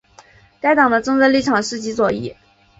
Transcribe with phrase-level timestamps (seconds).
[0.59, 2.35] 该党的政治立场是极左翼。